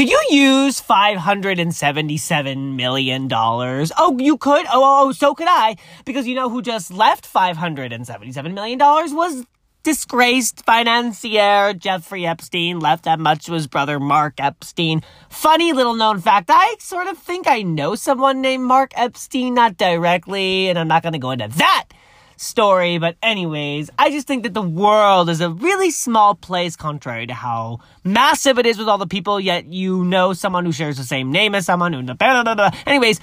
[0.00, 3.28] Could you use $577 million?
[3.30, 4.64] Oh, you could?
[4.64, 5.76] Oh, oh, oh, so could I.
[6.06, 9.44] Because you know who just left $577 million was
[9.82, 15.02] disgraced financier Jeffrey Epstein left that much to his brother Mark Epstein.
[15.28, 19.76] Funny little known fact, I sort of think I know someone named Mark Epstein, not
[19.76, 21.84] directly, and I'm not going to go into that
[22.40, 27.26] story, but anyways, I just think that the world is a really small place contrary
[27.26, 30.96] to how massive it is with all the people, yet you know someone who shares
[30.96, 32.02] the same name as someone who...
[32.02, 32.70] Blah, blah, blah.
[32.86, 33.20] Anyways,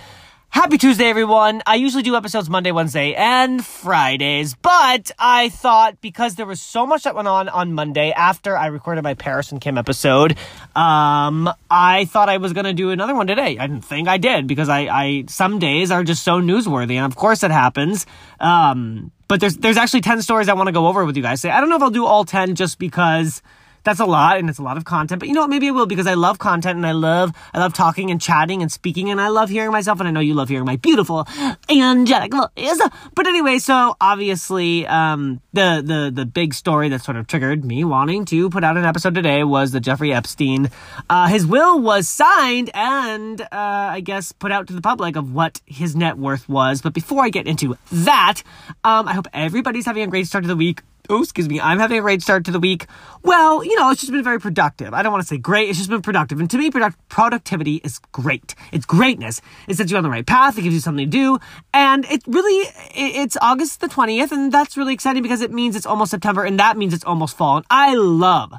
[0.49, 1.61] Happy Tuesday, everyone.
[1.67, 6.87] I usually do episodes Monday, Wednesday, and Fridays, but I thought because there was so
[6.87, 10.31] much that went on on Monday after I recorded my Paris and Kim episode,
[10.75, 13.57] um, I thought I was going to do another one today.
[13.59, 17.05] I didn't think I did because I, I, some days are just so newsworthy, and
[17.05, 18.05] of course it happens.
[18.39, 21.45] Um, but there's, there's actually 10 stories I want to go over with you guys.
[21.45, 23.43] I don't know if I'll do all 10 just because
[23.83, 25.19] that's a lot and it's a lot of content.
[25.19, 25.49] But you know what?
[25.49, 28.61] Maybe I will because I love content and I love I love talking and chatting
[28.61, 31.27] and speaking and I love hearing myself and I know you love hearing my beautiful
[31.69, 32.81] angelic voice.
[33.15, 37.83] But anyway, so obviously um, the the the big story that sort of triggered me
[37.83, 40.69] wanting to put out an episode today was the Jeffrey Epstein.
[41.09, 45.33] Uh, his will was signed and uh, I guess put out to the public of
[45.33, 46.81] what his net worth was.
[46.81, 48.43] But before I get into that,
[48.83, 51.79] um, I hope everybody's having a great start to the week oh, excuse me, I'm
[51.79, 52.85] having a great start to the week.
[53.23, 54.93] Well, you know, it's just been very productive.
[54.93, 56.39] I don't want to say great, it's just been productive.
[56.39, 58.55] And to me, product- productivity is great.
[58.71, 59.41] It's greatness.
[59.67, 61.39] It sets you on the right path, it gives you something to do.
[61.73, 65.85] And it really, it's August the 20th, and that's really exciting because it means it's
[65.85, 67.57] almost September, and that means it's almost fall.
[67.57, 68.53] And I love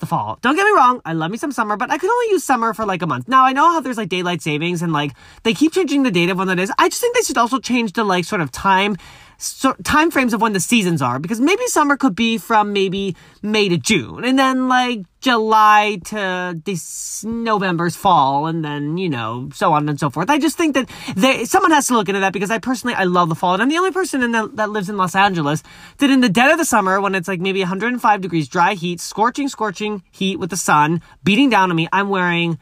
[0.00, 0.38] the fall.
[0.42, 2.74] Don't get me wrong, I love me some summer, but I could only use summer
[2.74, 3.28] for like a month.
[3.28, 5.12] Now I know how there's like daylight savings and like
[5.44, 6.72] they keep changing the date of when that is.
[6.78, 8.96] I just think they should also change the like sort of time
[9.36, 13.16] so, time frames of when the seasons are because maybe summer could be from maybe
[13.42, 19.50] May to June and then like July to this November's fall and then you know
[19.52, 20.30] so on and so forth.
[20.30, 23.04] I just think that they someone has to look into that because I personally I
[23.04, 25.62] love the fall and I'm the only person in the, that lives in Los Angeles
[25.98, 29.00] that in the dead of the summer when it's like maybe 105 degrees dry heat
[29.00, 32.58] scorching scorching heat with the sun beating down on me I'm wearing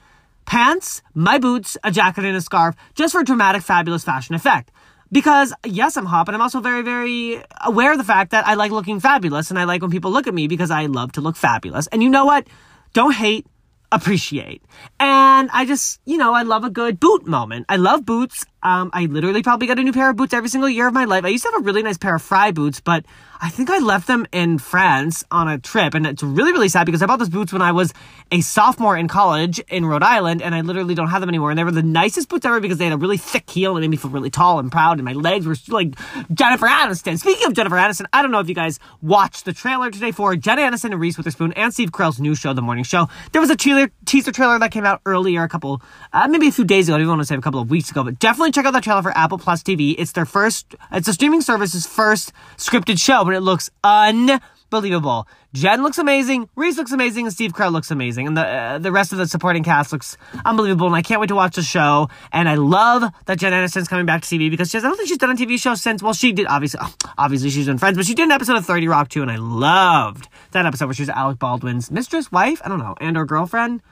[0.46, 4.70] pants, my boots, a jacket and a scarf just for dramatic fabulous fashion effect
[5.12, 8.54] because yes, I'm hot, but I'm also very, very aware of the fact that I
[8.54, 11.20] like looking fabulous and I like when people look at me because I love to
[11.20, 11.86] look fabulous.
[11.88, 12.46] And you know what?
[12.94, 13.46] Don't hate,
[13.92, 14.62] appreciate.
[14.98, 17.66] And I just, you know, I love a good boot moment.
[17.68, 18.44] I love boots.
[18.62, 21.04] Um, I literally probably got a new pair of boots every single year of my
[21.04, 21.24] life.
[21.24, 23.04] I used to have a really nice pair of Frye boots, but
[23.40, 25.94] I think I left them in France on a trip.
[25.94, 27.92] And it's really, really sad because I bought those boots when I was
[28.30, 31.50] a sophomore in college in Rhode Island, and I literally don't have them anymore.
[31.50, 33.82] And they were the nicest boots ever because they had a really thick heel and
[33.82, 34.98] made me feel really tall and proud.
[34.98, 35.96] And my legs were like
[36.32, 37.18] Jennifer Aniston.
[37.18, 40.36] Speaking of Jennifer Aniston, I don't know if you guys watched the trailer today for
[40.36, 43.08] Jenna Aniston and Reese Witherspoon and Steve Carell's new show, The Morning Show.
[43.32, 46.64] There was a teaser, trailer that came out earlier, a couple, uh, maybe a few
[46.64, 46.94] days ago.
[46.94, 48.80] I don't want to say a couple of weeks ago, but definitely check out the
[48.80, 49.94] trailer for Apple Plus TV.
[49.98, 55.26] It's their first, it's the streaming service's first scripted show, but it looks unbelievable.
[55.52, 58.90] Jen looks amazing, Reese looks amazing, and Steve Carell looks amazing, and the uh, the
[58.90, 60.86] rest of the supporting cast looks unbelievable.
[60.86, 62.08] And I can't wait to watch the show.
[62.32, 64.96] And I love that Jen Aniston's coming back to TV because she has, I don't
[64.96, 66.02] think she's done a TV show since.
[66.02, 66.80] Well, she did obviously,
[67.18, 69.36] obviously she's done Friends, but she did an episode of Thirty Rock too, and I
[69.36, 73.26] loved that episode where she was Alec Baldwin's mistress, wife, I don't know, and or
[73.26, 73.82] girlfriend.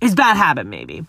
[0.00, 1.04] His bad habit, maybe.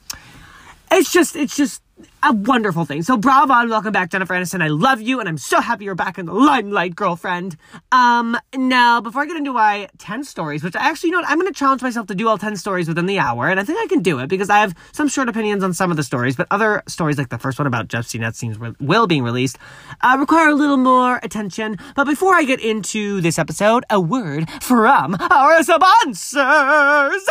[0.92, 1.82] It's just, it's just
[2.24, 3.02] a wonderful thing.
[3.04, 4.62] So bravo and welcome back, Jennifer Aniston.
[4.62, 7.58] I love you and I'm so happy you're back in the limelight, girlfriend.
[7.92, 11.30] Um, now, before I get into my 10 stories, which I actually, you know what,
[11.30, 13.64] I'm going to challenge myself to do all 10 stories within the hour, and I
[13.64, 16.04] think I can do it because I have some short opinions on some of the
[16.04, 19.58] stories, but other stories, like the first one about Jeff Epstein's will being released,
[20.02, 21.78] uh, require a little more attention.
[21.96, 27.28] But before I get into this episode, a word from our sponsors!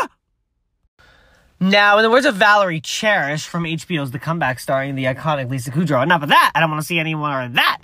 [1.62, 5.70] Now, in the words of Valerie Cherish from HBO's The Comeback, starring the iconic Lisa
[5.70, 6.52] Kudrow, enough of that.
[6.54, 7.82] I don't want to see any more of that.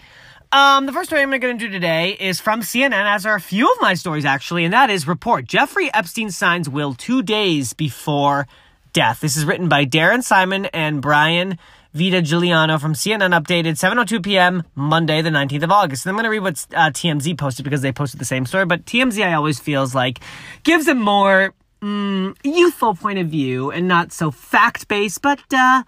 [0.50, 3.41] Um, the first story I'm going to into today is from CNN, as are a
[3.41, 7.75] few of my stories actually, and that is report Jeffrey Epstein signs will two days
[7.75, 8.48] before
[8.94, 9.20] death.
[9.20, 11.58] This is written by Darren Simon and Brian
[11.94, 14.62] Vitagliano from CNN updated 7.02 p.m.
[14.75, 16.06] Monday, the 19th of August.
[16.06, 18.64] And I'm going to read what uh, TMZ posted because they posted the same story,
[18.64, 20.20] but TMZ I always feels like
[20.62, 25.82] gives a more mm, youthful point of view and not so fact based, but uh,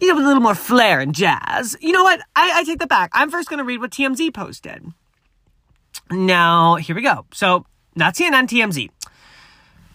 [0.00, 1.76] you know, a little more flair and jazz.
[1.80, 2.20] You know what?
[2.34, 3.10] I, I take that back.
[3.12, 4.92] I'm first going to read what TMZ posted.
[6.10, 7.26] Now, here we go.
[7.32, 8.90] So, not CNN, TMZ.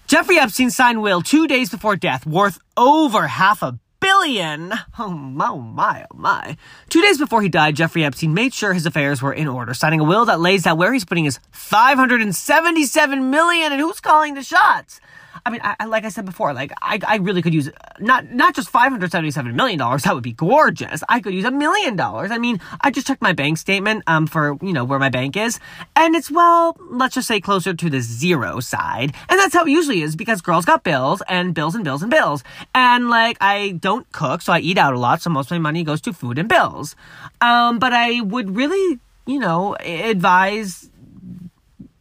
[0.08, 4.74] Jeffrey Epstein signed will two days before death, worth over half a billion.
[5.00, 6.58] Oh my, oh my, oh my.
[6.90, 10.02] Two days before he died, Jeffrey Epstein made sure his affairs were in order, signing
[10.02, 14.44] a will that lays out where he's putting his 577 million and who's calling the
[14.44, 15.00] shots.
[15.46, 18.56] I mean, I, like I said before, like I, I really could use not not
[18.56, 20.04] just five hundred seventy seven million dollars.
[20.04, 21.04] That would be gorgeous.
[21.10, 22.32] I could use a million dollars.
[22.32, 25.36] I mean, I just checked my bank statement um for you know where my bank
[25.36, 25.60] is,
[25.96, 29.72] and it's well, let's just say closer to the zero side, and that's how it
[29.72, 32.44] usually is because girls got bills and bills and bills and bills,
[32.76, 35.60] and like I don't cook, so I eat out a lot, so most of my
[35.60, 36.96] money goes to food and bills.
[37.42, 40.91] Um, but I would really you know advise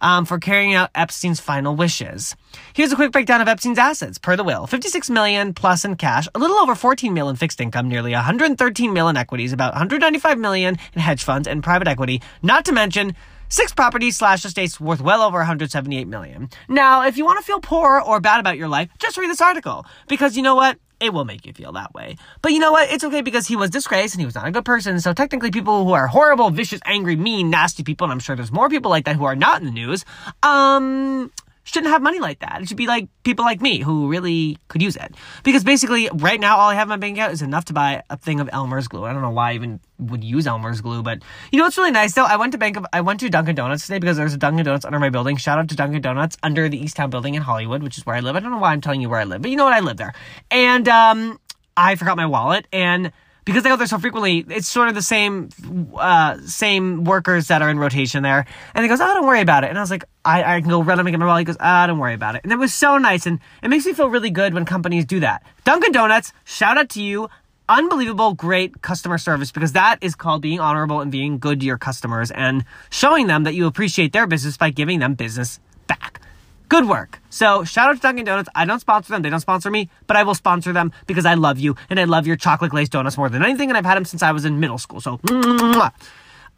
[0.00, 2.36] um, for carrying out Epstein's final wishes.
[2.72, 6.28] Here's a quick breakdown of Epstein's assets per the will: 56 million plus in cash,
[6.34, 10.38] a little over 14 million in fixed income, nearly 113 million in equities, about 195
[10.38, 12.22] million in hedge funds and private equity.
[12.42, 13.14] Not to mention
[13.48, 16.50] six properties slash estates worth well over 178 million.
[16.68, 19.40] Now, if you want to feel poor or bad about your life, just read this
[19.40, 20.78] article because you know what?
[21.00, 22.16] It will make you feel that way.
[22.42, 22.90] But you know what?
[22.90, 25.00] It's okay because he was disgraced and he was not a good person.
[25.00, 28.52] So technically people who are horrible, vicious, angry, mean, nasty people, and I'm sure there's
[28.52, 30.04] more people like that who are not in the news,
[30.42, 31.30] um,
[31.68, 32.60] shouldn't have money like that.
[32.62, 35.14] It should be like people like me who really could use it.
[35.44, 38.02] Because basically, right now, all I have in my bank account is enough to buy
[38.10, 39.04] a thing of Elmer's glue.
[39.04, 41.22] I don't know why I even would use Elmer's glue, but
[41.52, 42.24] you know what's really nice though?
[42.24, 44.64] I went to Bank of, I went to Dunkin' Donuts today because there's a Dunkin'
[44.64, 45.36] Donuts under my building.
[45.36, 48.20] Shout out to Dunkin' Donuts under the Eastown building in Hollywood, which is where I
[48.20, 48.36] live.
[48.36, 49.74] I don't know why I'm telling you where I live, but you know what?
[49.74, 50.14] I live there.
[50.50, 51.38] And, um,
[51.76, 53.12] I forgot my wallet and
[53.48, 55.48] because they go there so frequently, it's sort of the same,
[55.96, 58.44] uh, same workers that are in rotation there.
[58.74, 59.70] And he goes, oh, don't worry about it.
[59.70, 61.40] And I was like, I, I can go run and get my wallet.
[61.40, 62.42] He goes, oh, don't worry about it.
[62.44, 63.24] And it was so nice.
[63.24, 65.46] And it makes me feel really good when companies do that.
[65.64, 67.30] Dunkin' Donuts, shout out to you.
[67.70, 71.78] Unbelievable, great customer service because that is called being honorable and being good to your
[71.78, 76.20] customers and showing them that you appreciate their business by giving them business back.
[76.68, 77.20] Good work.
[77.30, 78.48] So shout out to Dunkin' Donuts.
[78.54, 79.22] I don't sponsor them.
[79.22, 82.04] They don't sponsor me, but I will sponsor them because I love you and I
[82.04, 83.70] love your chocolate glazed donuts more than anything.
[83.70, 85.00] And I've had them since I was in middle school.
[85.00, 85.92] So, mwah.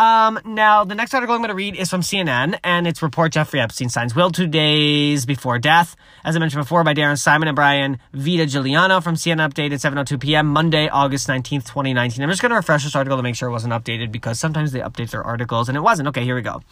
[0.00, 3.32] Um, now, the next article I'm going to read is from CNN, and it's report
[3.32, 5.94] Jeffrey Epstein signs will two days before death.
[6.24, 10.18] As I mentioned before, by Darren Simon and Brian Vitagliano from CNN Update at 7.02
[10.18, 12.22] p.m., Monday, August 19th, 2019.
[12.22, 14.72] I'm just going to refresh this article to make sure it wasn't updated because sometimes
[14.72, 16.08] they update their articles, and it wasn't.
[16.08, 16.62] Okay, here we go.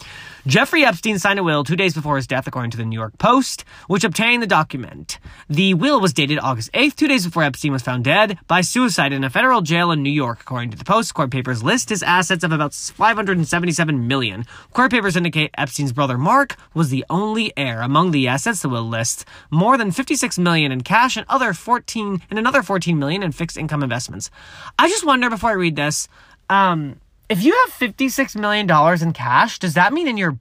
[0.46, 3.18] Jeffrey Epstein signed a will two days before his death, according to the New York
[3.18, 5.18] Post, which obtained the document.
[5.50, 9.12] The will was dated August 8th, two days before Epstein was found dead by suicide
[9.12, 11.12] in a federal jail in New York, according to the Post.
[11.12, 12.72] Court papers list his assets of about
[13.18, 14.46] 577 million.
[14.72, 17.80] Court papers indicate Epstein's brother Mark was the only heir.
[17.80, 22.22] Among the assets, the will lists more than 56 million in cash and other 14
[22.30, 24.30] and another 14 million in fixed income investments.
[24.78, 26.06] I just wonder before I read this,
[26.48, 30.38] um, if you have 56 million dollars in cash, does that mean in your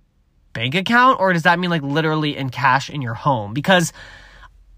[0.53, 3.55] bank account or does that mean like literally in cash in your home?
[3.55, 3.91] Because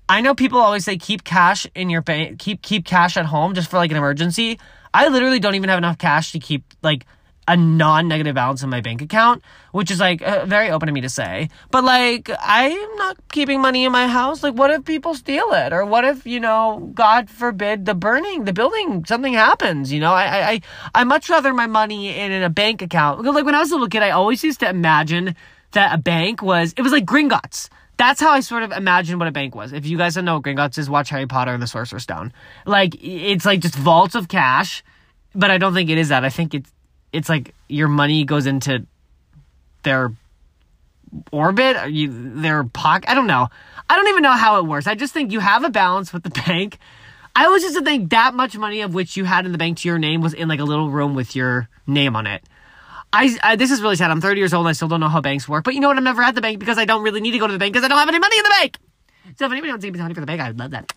[0.08, 3.56] I know people always say keep cash in your bank, keep keep cash at home
[3.56, 4.58] just for like an emergency.
[4.94, 7.06] I literally don't even have enough cash to keep like
[7.50, 11.01] a non-negative balance in my bank account, which is like uh, very open to me
[11.01, 11.50] to say.
[11.72, 14.44] But like, I'm not keeping money in my house.
[14.44, 18.46] Like, what if people steal it, or what if you know, God forbid, the burning,
[18.46, 19.91] the building, something happens?
[19.91, 20.62] You know, I I
[20.94, 23.24] I much rather my money in, in a bank account.
[23.24, 25.36] Like when I was a little kid, I always used to imagine
[25.72, 29.27] that a bank was it was like Gringotts that's how I sort of imagined what
[29.27, 29.74] a bank was.
[29.74, 32.32] If you guys don't know what Gringotts is, watch Harry Potter and the Sorcerer's Stone.
[32.65, 34.86] Like, it's like just vaults of cash,
[35.36, 36.24] but I don't think it is that.
[36.24, 36.72] I think it's,
[37.13, 38.86] it's like your money goes into
[39.84, 40.12] their
[41.32, 43.10] orbit, or you, their pocket.
[43.10, 43.48] I don't know.
[43.89, 44.88] I don't even know how it works.
[44.88, 46.78] I just think you have a balance with the bank.
[47.36, 49.78] I always used to think that much money of which you had in the bank
[49.80, 52.44] to your name was in like a little room with your name on it.
[53.12, 54.12] I, I, this is really sad.
[54.12, 55.63] I'm 30 years old and I still don't know how banks work.
[55.63, 55.98] But you know what?
[55.98, 57.74] I'm never at the bank because I don't really need to go to the bank
[57.74, 58.78] because I don't have any money in the bank.
[59.38, 60.92] So if anybody wants to give me money for the bank, I'd love that.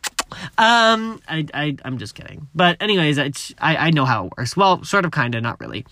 [0.58, 2.48] Um, I, I, I'm just kidding.
[2.54, 4.56] But anyways, I, I know how it works.
[4.56, 5.86] Well, sort of, kind of, not really.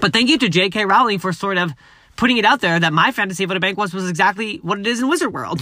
[0.00, 0.86] But thank you to J.K.
[0.86, 1.74] Rowling for sort of
[2.16, 4.78] putting it out there that my fantasy of what a bank was was exactly what
[4.78, 5.60] it is in Wizard World.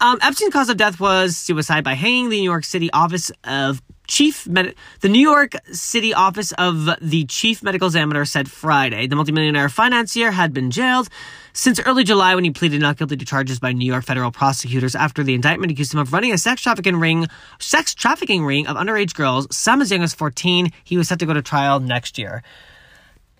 [0.00, 2.28] Um, Epstein's cause of death was suicide by hanging.
[2.28, 7.62] The New York City Office of Chief the New York City Office of the Chief
[7.62, 11.08] Medical Examiner said Friday the multimillionaire financier had been jailed
[11.52, 14.96] since early July when he pleaded not guilty to charges by New York federal prosecutors
[14.96, 17.28] after the indictment accused him of running a sex trafficking ring
[17.60, 20.72] sex trafficking ring of underage girls, some as young as 14.
[20.82, 22.42] He was set to go to trial next year.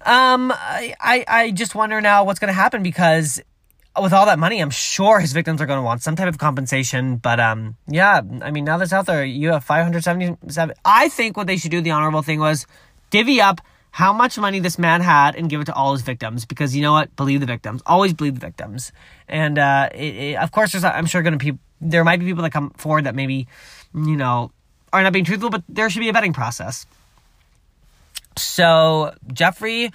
[0.03, 3.41] Um, I, I, I just wonder now what's going to happen because
[4.01, 6.39] with all that money, I'm sure his victims are going to want some type of
[6.39, 7.17] compensation.
[7.17, 10.75] But um, yeah, I mean, now that's out there, you have 577.
[10.85, 12.67] I think what they should do, the honorable thing was
[13.11, 13.61] divvy up
[13.93, 16.83] how much money this man had and give it to all his victims because you
[16.83, 17.15] know what?
[17.17, 17.83] Believe the victims.
[17.85, 18.93] Always believe the victims.
[19.29, 22.27] And uh, it, it, of course, there's I'm sure going to be there might be
[22.27, 23.49] people that come forward that maybe
[23.95, 24.53] you know
[24.93, 26.87] are not being truthful, but there should be a vetting process.
[28.37, 29.91] So, Jeffrey,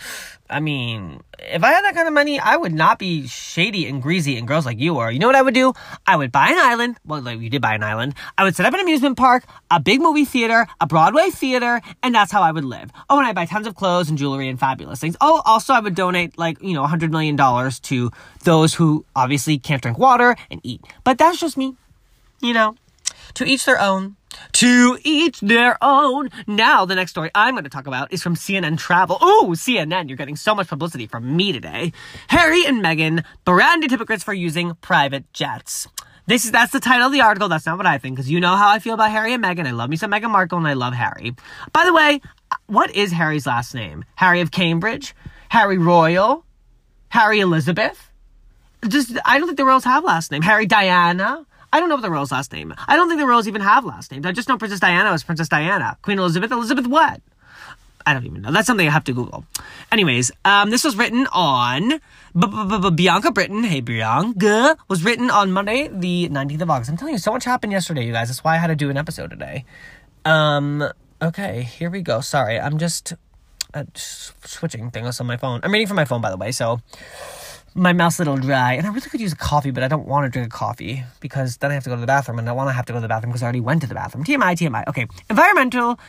[0.50, 4.02] I mean, if I had that kind of money, I would not be shady and
[4.02, 5.12] greasy and girls like you are.
[5.12, 5.74] You know what I would do?
[6.06, 6.98] I would buy an island.
[7.06, 8.14] Well, like you did buy an island.
[8.38, 12.14] I would set up an amusement park, a big movie theater, a Broadway theater, and
[12.14, 12.92] that's how I would live.
[13.10, 15.16] Oh, and I'd buy tons of clothes and jewelry and fabulous things.
[15.22, 18.12] Oh, also I would donate like, you know, a hundred million dollars to
[18.44, 20.82] those who obviously can't drink water and eat.
[21.04, 21.76] But that's just me.
[22.42, 22.76] You know,
[23.36, 24.18] to each their own.
[24.54, 26.30] To each their own.
[26.48, 29.18] Now, the next story I'm going to talk about is from CNN Travel.
[29.22, 31.92] Ooh, CNN, you're getting so much publicity from me today.
[32.28, 35.88] Harry and Meghan, branded hypocrites for using private jets.
[36.28, 37.50] This is that's the title of the article.
[37.50, 39.68] That's not what I think, because you know how I feel about Harry and Meghan.
[39.68, 41.36] I love me some Meghan Markle, and I love Harry.
[41.72, 42.20] By the way,
[42.66, 44.06] what is Harry's last name?
[44.16, 45.14] Harry of Cambridge,
[45.50, 46.44] Harry Royal,
[47.10, 48.12] Harry Elizabeth.
[48.88, 50.42] Just I don't think the royals have last name.
[50.42, 51.46] Harry Diana.
[51.72, 52.74] I don't know what the royal's last name.
[52.88, 54.26] I don't think the royals even have last names.
[54.26, 55.98] I just know Princess Diana was Princess Diana.
[56.02, 57.22] Queen Elizabeth, Elizabeth what?
[58.06, 58.52] I don't even know.
[58.52, 59.46] That's something I have to Google.
[59.92, 62.00] Anyways, um, this was written on
[62.96, 63.64] Bianca Britton.
[63.64, 66.92] Hey, Bianca was written on Monday, the 19th of August.
[66.92, 68.28] I'm telling you, so much happened yesterday, you guys.
[68.28, 69.66] That's why I had to do an episode today.
[70.24, 70.88] Um,
[71.20, 72.22] okay, here we go.
[72.22, 73.14] Sorry, I'm just
[73.74, 75.62] uh, switching things on my phone.
[75.64, 76.82] I'm reading from my phone, by the way, so
[77.76, 80.08] my mouth's a little dry, and I really could use a coffee, but I don't
[80.08, 82.48] want to drink a coffee because then I have to go to the bathroom, and
[82.48, 83.96] I want to have to go to the bathroom because I already went to the
[83.96, 84.24] bathroom.
[84.24, 84.88] TMI, TMI.
[84.88, 86.00] Okay, environmental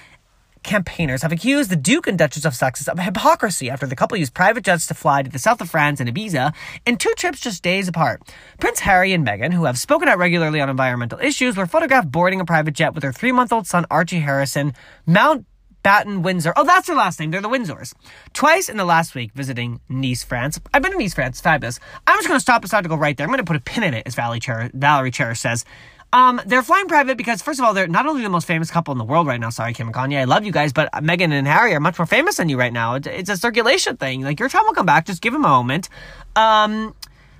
[0.62, 4.34] campaigners have accused the Duke and Duchess of Sussex of hypocrisy after the couple used
[4.34, 6.52] private jets to fly to the south of France and Ibiza
[6.84, 8.22] in two trips just days apart.
[8.58, 12.40] Prince Harry and Meghan, who have spoken out regularly on environmental issues, were photographed boarding
[12.40, 14.74] a private jet with their three month old son Archie Harrison,
[15.06, 15.46] Mount
[15.86, 16.52] Batten Windsor.
[16.56, 17.30] Oh, that's their last name.
[17.30, 17.94] They're the Windsors.
[18.32, 20.58] Twice in the last week visiting Nice, France.
[20.74, 21.40] I've been to Nice, France.
[21.40, 21.78] Fabulous.
[22.08, 23.24] I'm just going to stop this article right there.
[23.24, 25.64] I'm going to put a pin in it, as Valerie, Cher- Valerie Cherish says.
[26.12, 28.90] Um, they're flying private because, first of all, they're not only the most famous couple
[28.90, 29.50] in the world right now.
[29.50, 30.18] Sorry, Kim and Kanye.
[30.18, 32.72] I love you guys, but Meghan and Harry are much more famous than you right
[32.72, 32.94] now.
[32.94, 34.22] It's, it's a circulation thing.
[34.22, 35.06] Like, your time will come back.
[35.06, 35.88] Just give them a moment.
[36.34, 36.96] Um,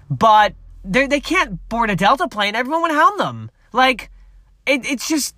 [0.08, 2.54] but they can't board a Delta plane.
[2.54, 3.50] Everyone would hound them.
[3.72, 4.08] Like,
[4.66, 5.34] it, it's just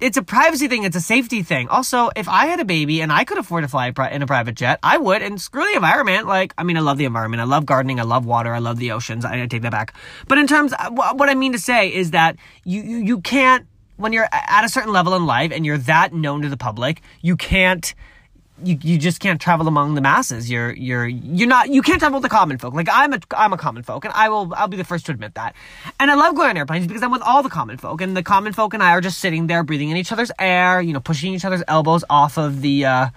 [0.00, 0.84] it's a privacy thing.
[0.84, 1.68] It's a safety thing.
[1.68, 4.54] Also, if I had a baby and I could afford to fly in a private
[4.54, 5.22] jet, I would.
[5.22, 6.26] And screw the environment.
[6.26, 7.40] Like, I mean, I love the environment.
[7.40, 7.98] I love gardening.
[7.98, 8.54] I love water.
[8.54, 9.24] I love the oceans.
[9.24, 9.94] I, take that back.
[10.26, 13.66] But in terms, uh, what I mean to say is that you, you, you can't,
[13.96, 17.02] when you're at a certain level in life and you're that known to the public,
[17.20, 17.94] you can't
[18.62, 20.50] you, you just can't travel among the masses.
[20.50, 22.74] You're you're you're not you can't travel with the common folk.
[22.74, 25.12] Like I'm a I'm a common folk, and I will I'll be the first to
[25.12, 25.54] admit that.
[26.00, 28.22] And I love going on airplanes because I'm with all the common folk, and the
[28.22, 31.00] common folk and I are just sitting there breathing in each other's air, you know,
[31.00, 33.08] pushing each other's elbows off of the uh,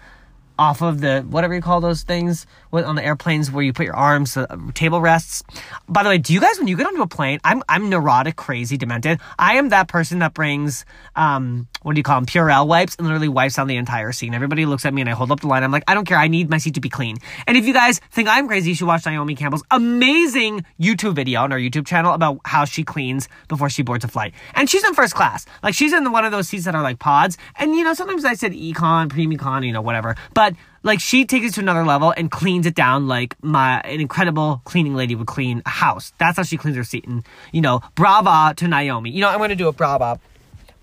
[0.60, 3.96] off of the whatever you call those things on the airplanes where you put your
[3.96, 5.44] arms, uh, table rests.
[5.90, 7.40] By the way, do you guys when you get onto a plane?
[7.44, 9.20] I'm I'm neurotic, crazy, demented.
[9.40, 13.08] I am that person that brings um what do you call them Purell wipes and
[13.08, 14.34] literally wipes down the entire seat.
[14.34, 15.64] Everybody looks at me and I hold up the line.
[15.64, 16.18] I'm like, I don't care.
[16.18, 17.18] I need my seat to be clean.
[17.48, 21.42] And if you guys think I'm crazy, you should watch Naomi Campbell's amazing YouTube video
[21.42, 24.34] on our YouTube channel about how she cleans before she boards a flight.
[24.54, 25.46] And she's in first class.
[25.64, 27.38] Like she's in one of those seats that are like pods.
[27.58, 30.16] And you know, sometimes I said econ, premium econ, you know, whatever.
[30.34, 34.00] But like she takes it to another level and cleans it down like my an
[34.00, 36.14] incredible cleaning lady would clean a house.
[36.18, 37.06] That's how she cleans her seat.
[37.06, 39.12] And you know, brava to Naomi.
[39.12, 40.20] You know, I'm gonna do a brava,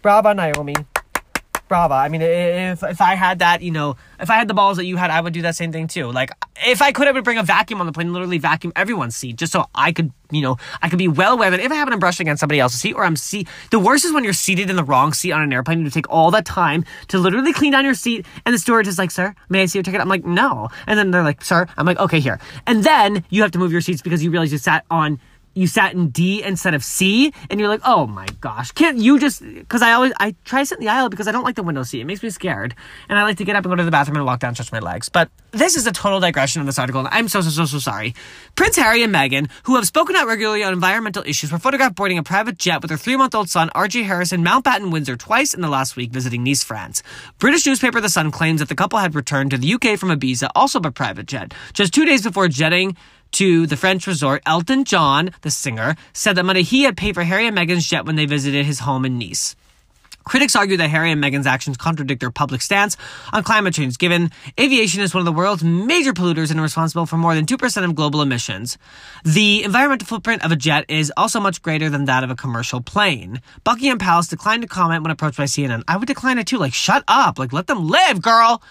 [0.02, 0.74] brava Naomi.
[1.68, 1.94] Brava.
[1.94, 4.86] I mean, if if I had that, you know, if I had the balls that
[4.86, 6.10] you had, I would do that same thing too.
[6.10, 6.30] Like,
[6.64, 9.36] if I could, I would bring a vacuum on the plane, literally vacuum everyone's seat,
[9.36, 11.92] just so I could, you know, I could be well aware that if I happen
[11.92, 13.48] to brush against somebody else's seat, or I'm seat.
[13.70, 15.84] The worst is when you're seated in the wrong seat on an airplane.
[15.84, 18.98] You take all that time to literally clean down your seat, and the steward is
[18.98, 21.66] like, "Sir, may I see your ticket?" I'm like, "No," and then they're like, "Sir,"
[21.76, 24.52] I'm like, "Okay, here," and then you have to move your seats because you realize
[24.52, 25.20] you sat on
[25.58, 29.18] you sat in D instead of C, and you're like, oh my gosh, can't you
[29.18, 29.42] just?
[29.42, 31.62] Because I always I try to sit in the aisle because I don't like the
[31.62, 32.00] window seat.
[32.00, 32.74] It makes me scared,
[33.08, 34.72] and I like to get up and go to the bathroom and walk down, stretch
[34.72, 35.08] my legs.
[35.08, 37.78] But this is a total digression of this article, and I'm so so so so
[37.78, 38.14] sorry.
[38.54, 42.18] Prince Harry and Meghan, who have spoken out regularly on environmental issues, were photographed boarding
[42.18, 45.60] a private jet with their three month old son Archie Harrison Mountbatten Windsor twice in
[45.60, 47.02] the last week, visiting Nice, France.
[47.38, 50.48] British newspaper The Sun claims that the couple had returned to the UK from Ibiza,
[50.54, 52.96] also by private jet, just two days before jetting
[53.32, 57.23] to the French resort, Elton John, the singer, said that money he had paid for
[57.23, 59.54] Harry and Meghan's jet when they visited his home in Nice.
[60.28, 62.99] Critics argue that Harry and Meghan's actions contradict their public stance
[63.32, 64.30] on climate change, given
[64.61, 67.94] aviation is one of the world's major polluters and responsible for more than 2% of
[67.94, 68.76] global emissions.
[69.25, 72.82] The environmental footprint of a jet is also much greater than that of a commercial
[72.82, 73.40] plane.
[73.64, 75.82] Buckingham Palace declined to comment when approached by CNN.
[75.88, 76.58] I would decline it too.
[76.58, 77.38] Like, shut up.
[77.38, 78.62] Like, let them live, girl.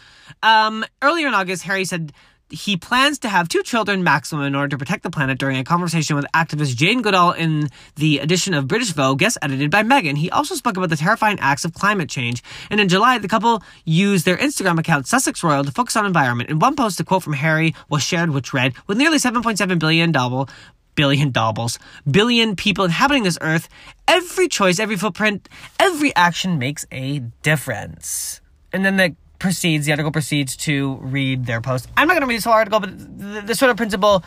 [0.43, 2.13] Um, earlier in August, Harry said
[2.49, 5.63] he plans to have two children maximum in order to protect the planet during a
[5.63, 10.17] conversation with activist Jane Goodall in the edition of British Vogue, guest edited by Meghan.
[10.17, 12.41] He also spoke about the terrifying acts of climate change.
[12.69, 16.49] And in July, the couple used their Instagram account, Sussex Royal, to focus on environment.
[16.49, 20.11] In one post, a quote from Harry was shared, which read, with nearly 7.7 billion
[20.11, 20.49] double,
[20.95, 23.67] billion doubles, billion people inhabiting this earth,
[24.07, 25.49] every choice, every footprint,
[25.79, 28.41] every action makes a difference.
[28.73, 31.87] And then the proceeds, the article proceeds to read their post.
[31.95, 34.23] I'm not going to read this whole article, but the, the sort of principal,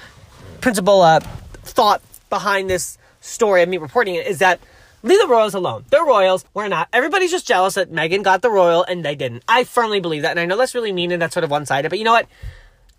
[0.60, 1.20] principal uh,
[1.62, 4.60] thought behind this story of me reporting it is that
[5.02, 5.84] leave the royals alone.
[5.90, 6.44] They're royals.
[6.54, 6.88] We're not.
[6.92, 9.42] Everybody's just jealous that Meghan got the royal and they didn't.
[9.48, 11.66] I firmly believe that, and I know that's really mean and that's sort of one
[11.66, 11.88] sided.
[11.88, 12.26] But you know what?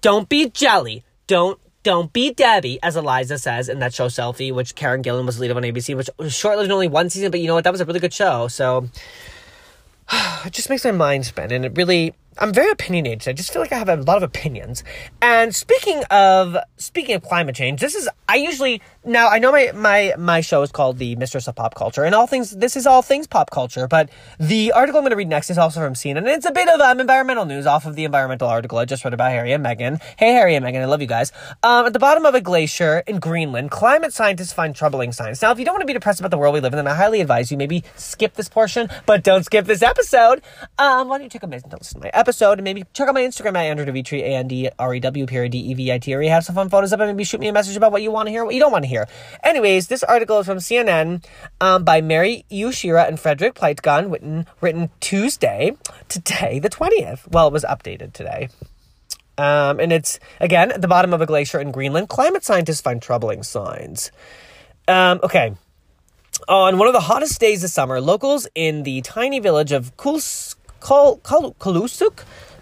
[0.01, 1.03] Don't be jelly.
[1.27, 5.37] Don't don't be Debbie, as Eliza says in that show Selfie, which Karen Gillan was
[5.37, 7.55] the lead of on ABC, which was short lived only one season, but you know
[7.55, 7.63] what?
[7.63, 8.47] That was a really good show.
[8.47, 8.87] So
[10.45, 13.27] it just makes my mind spin and it really I'm very opinionated.
[13.27, 14.83] I just feel like I have a lot of opinions.
[15.21, 19.71] And speaking of speaking of climate change, this is I usually now I know my
[19.73, 22.85] my my show is called the Mistress of Pop Culture, and all things this is
[22.85, 23.87] all things pop culture.
[23.87, 26.51] But the article I'm going to read next is also from CNN, and it's a
[26.51, 29.53] bit of um, environmental news off of the environmental article I just read about Harry
[29.53, 29.99] and Meghan.
[30.17, 31.31] Hey Harry and Meghan, I love you guys.
[31.63, 35.41] Um, at the bottom of a glacier in Greenland, climate scientists find troubling signs.
[35.41, 36.87] Now, if you don't want to be depressed about the world we live in, then
[36.87, 40.43] I highly advise you maybe skip this portion, but don't skip this episode.
[40.77, 43.07] Um, why don't you take a minute and listen to my episode, and maybe check
[43.07, 45.57] out my Instagram at Andrew Devitri, A N D R E W P R D
[45.57, 46.27] E V I T R E.
[46.27, 48.27] Have some fun photos up and maybe shoot me a message about what you want
[48.27, 48.90] to hear, what you don't want to hear.
[49.43, 51.23] Anyways, this article is from CNN
[51.59, 55.75] um, by Mary Ushira and Frederick Pleitgen, written, written Tuesday,
[56.09, 57.31] today, the 20th.
[57.31, 58.49] Well, it was updated today.
[59.37, 62.09] Um, and it's, again, at the bottom of a glacier in Greenland.
[62.09, 64.11] Climate scientists find troubling signs.
[64.87, 65.55] Um, okay.
[66.47, 70.55] On one of the hottest days of summer, locals in the tiny village of Kulusuk,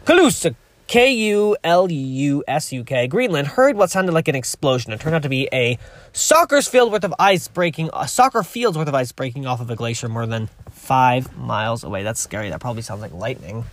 [0.06, 0.56] Kulusuk,
[0.90, 4.92] K U L U S U K, Greenland, heard what sounded like an explosion.
[4.92, 5.78] It turned out to be a
[6.14, 9.70] soccer's field worth of ice breaking, a soccer field's worth of ice breaking off of
[9.70, 12.02] a glacier more than five miles away.
[12.02, 12.50] That's scary.
[12.50, 13.66] That probably sounds like lightning.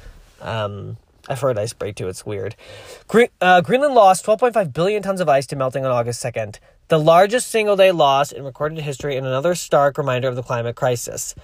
[0.43, 2.07] Um, I've heard ice break too.
[2.09, 2.55] It's weird.
[3.41, 7.49] Uh, Greenland lost 12.5 billion tons of ice to melting on August 2nd, the largest
[7.49, 11.35] single day loss in recorded history, and another stark reminder of the climate crisis.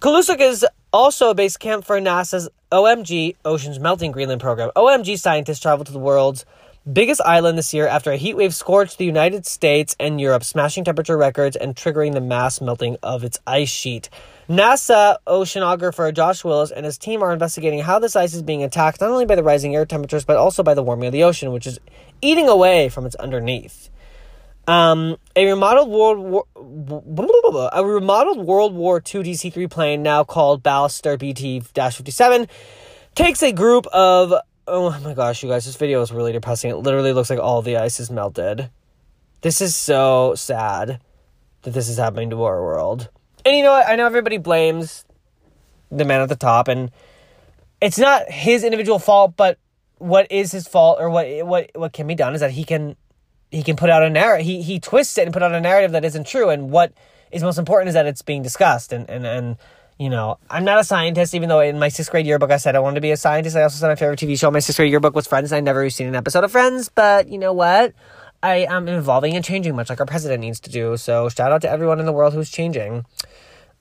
[0.00, 4.68] Kulusuk is also a base camp for NASA's OMG Oceans Melting Greenland program.
[4.74, 6.44] OMG scientists traveled to the world's
[6.92, 10.82] biggest island this year after a heat wave scorched the United States and Europe, smashing
[10.82, 14.10] temperature records and triggering the mass melting of its ice sheet.
[14.48, 19.00] NASA oceanographer Josh Willis and his team are investigating how this ice is being attacked
[19.00, 21.52] not only by the rising air temperatures but also by the warming of the ocean,
[21.52, 21.78] which is
[22.22, 23.88] eating away from its underneath.
[24.66, 26.46] Um, a remodeled World War
[27.72, 32.48] a remodeled World War II DC-3 plane, now called Ballister BT-57,
[33.14, 34.32] takes a group of
[34.66, 36.70] oh my gosh, you guys, this video is really depressing.
[36.70, 38.70] It literally looks like all the ice is melted.
[39.42, 41.00] This is so sad
[41.62, 43.10] that this is happening to our world.
[43.44, 43.86] And you know what?
[43.86, 45.04] I know everybody blames
[45.90, 46.90] the man at the top, and
[47.80, 49.58] it's not his individual fault, but
[49.98, 52.96] what is his fault or what what what can be done is that he can
[53.54, 54.46] he can put out a narrative.
[54.46, 56.50] He he twists it and put out a narrative that isn't true.
[56.50, 56.92] And what
[57.30, 58.92] is most important is that it's being discussed.
[58.92, 59.56] And and and
[59.98, 62.74] you know, I'm not a scientist, even though in my sixth grade yearbook I said
[62.74, 63.56] I wanted to be a scientist.
[63.56, 65.52] I also said my favorite TV show in my sixth grade yearbook was Friends.
[65.52, 67.94] and I never seen an episode of Friends, but you know what?
[68.42, 70.96] I am evolving and changing, much like our president needs to do.
[70.96, 73.06] So shout out to everyone in the world who's changing.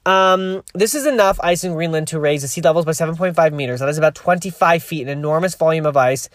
[0.06, 3.80] Um, this is enough ice in Greenland to raise the sea levels by 7.5 meters.
[3.80, 6.30] That is about 25 feet, an enormous volume of ice.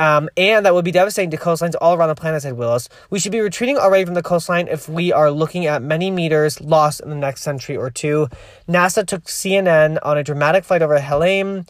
[0.00, 2.88] Um, and that would be devastating to coastlines all around the planet, said Willis.
[3.10, 6.58] We should be retreating already from the coastline if we are looking at many meters
[6.58, 8.28] lost in the next century or two.
[8.66, 11.66] NASA took CNN on a dramatic flight over Helheim,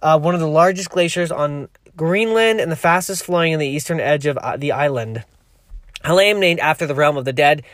[0.00, 3.98] uh, one of the largest glaciers on Greenland and the fastest flowing in the eastern
[3.98, 5.24] edge of uh, the island.
[6.04, 7.64] Helheim, named after the realm of the dead,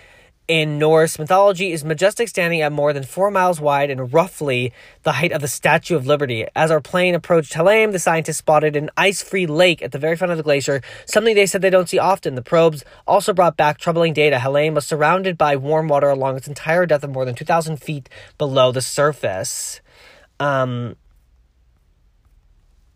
[0.48, 5.12] in Norse mythology is majestic, standing at more than four miles wide and roughly the
[5.12, 6.46] height of the Statue of Liberty.
[6.56, 10.16] As our plane approached Helheim, the scientists spotted an ice free lake at the very
[10.16, 12.34] front of the glacier, something they said they don't see often.
[12.34, 14.38] The probes also brought back troubling data.
[14.38, 18.08] Helheim was surrounded by warm water along its entire depth of more than 2,000 feet
[18.38, 19.82] below the surface.
[20.40, 20.96] Um,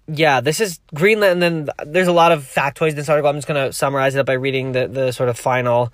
[0.08, 3.28] yeah, this is Greenland, and then there's a lot of factoids in this article.
[3.28, 5.92] I'm just going to summarize it up by reading the, the sort of final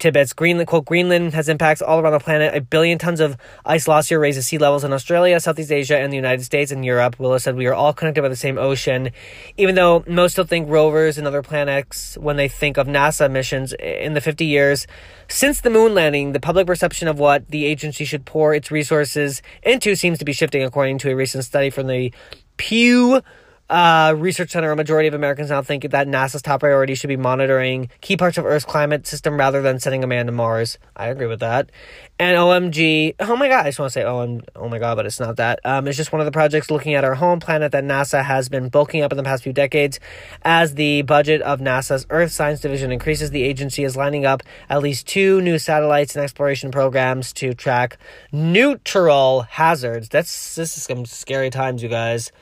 [0.00, 0.32] tidbits.
[0.32, 2.54] Greenland, quote, Greenland has impacts all around the planet.
[2.54, 6.12] A billion tons of ice lost year raises sea levels in Australia, Southeast Asia, and
[6.12, 7.18] the United States and Europe.
[7.20, 9.10] Willis said we are all connected by the same ocean.
[9.56, 13.72] Even though most still think rovers and other planets when they think of NASA missions
[13.74, 14.86] in the 50 years
[15.28, 19.42] since the moon landing, the public perception of what the agency should pour its resources
[19.62, 22.12] into seems to be shifting, according to a recent study from the
[22.56, 23.22] Pew
[23.70, 27.16] uh, Research Center, a majority of Americans now think that NASA's top priority should be
[27.16, 30.76] monitoring key parts of Earth's climate system rather than sending a man to Mars.
[30.96, 31.70] I agree with that.
[32.18, 35.06] And OMG, oh my god, I just want to say OM, oh my god, but
[35.06, 35.60] it's not that.
[35.64, 38.48] Um, it's just one of the projects looking at our home planet that NASA has
[38.48, 40.00] been bulking up in the past few decades.
[40.42, 44.82] As the budget of NASA's Earth Science Division increases, the agency is lining up at
[44.82, 47.98] least two new satellites and exploration programs to track
[48.32, 50.08] neutral hazards.
[50.08, 52.32] That's this is some scary times, you guys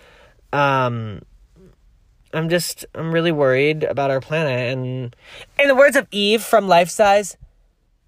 [0.52, 1.22] um
[2.32, 5.16] I'm just I'm really worried about our planet and
[5.58, 7.36] in the words of Eve from Life Size,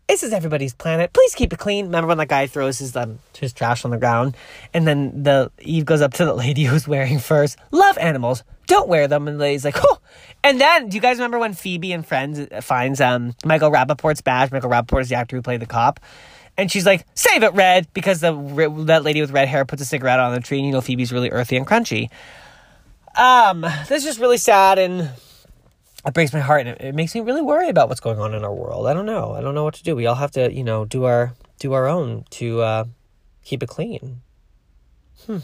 [0.08, 1.12] this is everybody's planet.
[1.12, 1.86] Please keep it clean.
[1.86, 4.36] Remember when that guy throws his um his trash on the ground
[4.74, 7.56] and then the Eve goes up to the lady who's wearing furs.
[7.70, 8.42] Love animals.
[8.66, 9.26] Don't wear them.
[9.26, 9.98] And the lady's like, oh.
[10.42, 14.50] And then, do you guys remember when Phoebe and Friends finds um Michael Rapaport's badge?
[14.52, 16.00] Michael Rapaport is the actor who played the cop.
[16.56, 18.32] And she's like, save it, Red, because the
[18.86, 21.12] that lady with red hair puts a cigarette on the tree, and you know Phoebe's
[21.12, 22.10] really earthy and crunchy.
[23.16, 25.10] Um, this is just really sad, and
[26.06, 28.34] it breaks my heart, and it, it makes me really worry about what's going on
[28.34, 28.86] in our world.
[28.86, 29.32] I don't know.
[29.32, 29.96] I don't know what to do.
[29.96, 32.84] We all have to, you know, do our do our own to uh,
[33.44, 34.22] keep it clean.
[35.26, 35.38] Hmm.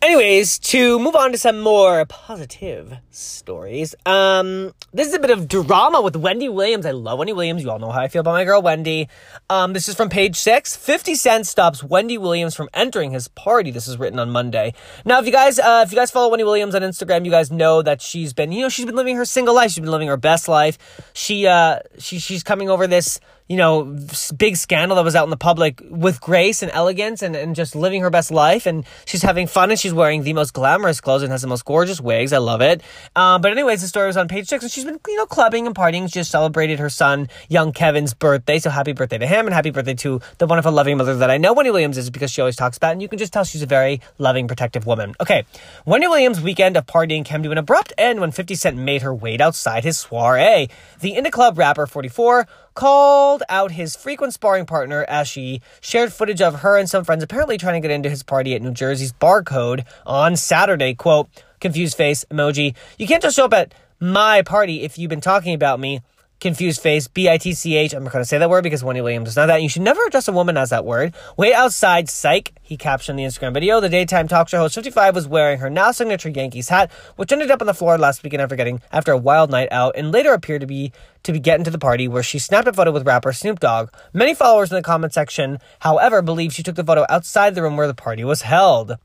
[0.00, 3.96] Anyways, to move on to some more positive stories.
[4.06, 6.86] Um, this is a bit of drama with Wendy Williams.
[6.86, 7.64] I love Wendy Williams.
[7.64, 9.08] You all know how I feel about my girl Wendy.
[9.50, 10.76] Um, this is from page six.
[10.76, 13.72] 50 Cent stops Wendy Williams from entering his party.
[13.72, 14.72] This is written on Monday.
[15.04, 17.50] Now, if you guys, uh, if you guys follow Wendy Williams on Instagram, you guys
[17.50, 19.72] know that she's been, you know, she's been living her single life.
[19.72, 20.78] She's been living her best life.
[21.12, 23.96] She, uh, she, she's coming over this you know,
[24.36, 27.74] big scandal that was out in the public with grace and elegance and, and just
[27.74, 28.66] living her best life.
[28.66, 31.64] And she's having fun and she's wearing the most glamorous clothes and has the most
[31.64, 32.34] gorgeous wigs.
[32.34, 32.82] I love it.
[33.16, 35.66] Um, but anyways, the story was on page six and she's been, you know, clubbing
[35.66, 36.04] and partying.
[36.04, 38.58] She just celebrated her son, young Kevin's birthday.
[38.58, 41.38] So happy birthday to him and happy birthday to the wonderful loving mother that I
[41.38, 42.92] know Wendy Williams is because she always talks about.
[42.92, 45.14] And you can just tell she's a very loving, protective woman.
[45.20, 45.44] Okay.
[45.86, 49.14] Wendy Williams' weekend of partying came to an abrupt end when 50 Cent made her
[49.14, 50.68] wait outside his soiree.
[51.00, 52.46] The In da Club rapper 44
[52.78, 57.24] called out his frequent sparring partner as she shared footage of her and some friends
[57.24, 60.94] apparently trying to get into his party at New Jersey's Barcode on Saturday.
[60.94, 62.76] Quote, confused face emoji.
[62.96, 66.02] You can't just show up at my party if you've been talking about me
[66.40, 67.92] confused face, B I T C H.
[67.92, 69.62] I'm not going to say that word because Wendy Williams is not that.
[69.62, 71.14] You should never address a woman as that word.
[71.36, 73.80] Wait outside, psych, he captioned the Instagram video.
[73.80, 77.50] The daytime talk show host 55 was wearing her now signature Yankees hat, which ended
[77.50, 80.32] up on the floor last weekend after getting after a wild night out and later
[80.32, 80.92] appeared to be
[81.24, 83.90] to be getting to the party where she snapped a photo with rapper Snoop Dogg.
[84.12, 87.76] Many followers in the comment section, however, believe she took the photo outside the room
[87.76, 88.96] where the party was held.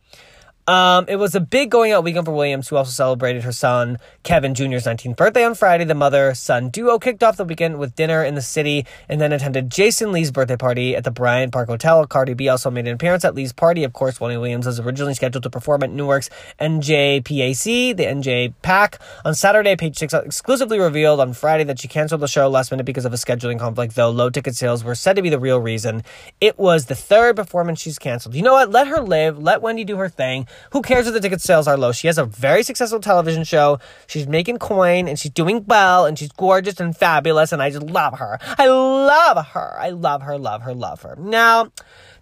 [0.66, 3.98] Um, it was a big going out weekend for Williams, who also celebrated her son
[4.24, 5.84] Kevin Jr.'s 19th birthday on Friday.
[5.84, 9.34] The mother son duo kicked off the weekend with dinner in the city and then
[9.34, 12.08] attended Jason Lee's birthday party at the Bryant Park Hotel.
[12.08, 13.84] Cardi B also made an appearance at Lee's party.
[13.84, 16.30] Of course, Wendy Williams was originally scheduled to perform at Newark's
[16.62, 19.76] NJPAC, the NJ PAC, on Saturday.
[19.76, 23.12] Page Six exclusively revealed on Friday that she canceled the show last minute because of
[23.12, 23.96] a scheduling conflict.
[23.96, 26.04] Though low ticket sales were said to be the real reason,
[26.40, 28.34] it was the third performance she's canceled.
[28.34, 28.72] You know what?
[28.72, 29.38] Let her live.
[29.38, 30.48] Let Wendy do her thing.
[30.72, 31.92] Who cares if the ticket sales are low?
[31.92, 33.80] She has a very successful television show.
[34.08, 37.86] She's making coin and she's doing well and she's gorgeous and fabulous and I just
[37.86, 38.40] love her.
[38.58, 39.76] I love her.
[39.80, 41.16] I love her, love her, love her.
[41.18, 41.72] Now,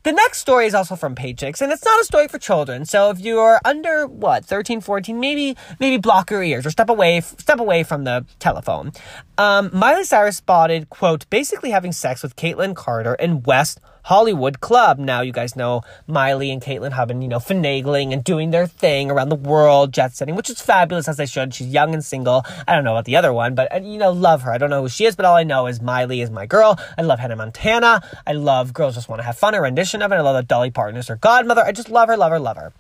[0.04, 2.86] the next story is also from Page Six, and it's not a story for children.
[2.86, 7.22] So if you're under what 13, 14, maybe maybe block your ears or step away
[7.22, 8.94] step away from the telephone.
[9.38, 14.99] Um, Miley Cyrus spotted quote basically having sex with Kaitlynn Carter in West Hollywood Club.
[14.99, 18.67] Now, you guys know Miley and Caitlyn have been, you know, finagling and doing their
[18.67, 21.53] thing around the world, jet setting, which is fabulous as they should.
[21.53, 22.45] She's young and single.
[22.67, 24.51] I don't know about the other one, but, you know, love her.
[24.51, 26.79] I don't know who she is, but all I know is Miley is my girl.
[26.97, 28.01] I love Hannah Montana.
[28.25, 30.15] I love Girls Just Want to Have Fun, a rendition of it.
[30.15, 31.63] I love that Dolly Parton is her godmother.
[31.63, 32.73] I just love her, love her, love her.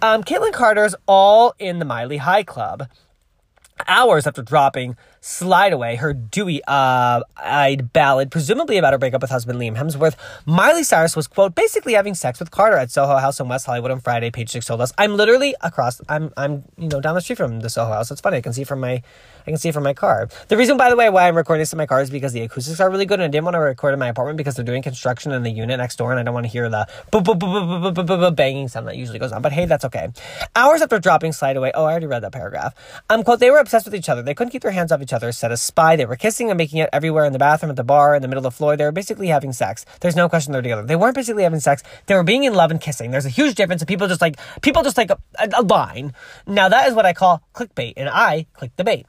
[0.00, 2.88] Um, Kaitlynn Carter's all in the Miley High Club.
[3.86, 9.30] hours after dropping Slide Away, her dewy uh, eyed ballad, presumably about her breakup with
[9.30, 13.38] husband Liam Hemsworth, Miley Cyrus was, quote, basically having sex with Carter at Soho House
[13.38, 14.92] in West Hollywood on Friday, page six told us.
[14.98, 18.10] I'm literally across, I'm, I'm, you know, down the street from the Soho House.
[18.10, 18.38] It's funny.
[18.38, 20.28] I can see from my, I can see from my car.
[20.48, 22.40] The reason, by the way, why I'm recording this in my car is because the
[22.40, 24.64] acoustics are really good and I didn't want to record in my apartment because they're
[24.64, 28.66] doing construction in the unit next door and I don't want to hear the banging
[28.66, 29.40] sound that usually goes on.
[29.40, 30.08] But hey, that's okay.
[30.56, 32.74] Hours after dropping Slide Away, oh, I already read that paragraph.
[33.08, 34.20] Um, quote, they were obsessed with each other.
[34.20, 35.96] They couldn't keep their hands off each other, said a spy.
[35.96, 38.28] They were kissing and making it everywhere in the bathroom, at the bar, in the
[38.28, 38.76] middle of the floor.
[38.76, 39.84] They were basically having sex.
[40.00, 40.82] There's no question they're together.
[40.82, 41.82] They weren't basically having sex.
[42.06, 43.10] They were being in love and kissing.
[43.10, 43.82] There's a huge difference.
[43.82, 45.18] And people just like, people just like a,
[45.54, 46.12] a line.
[46.46, 47.94] Now that is what I call clickbait.
[47.96, 49.06] And I click the bait.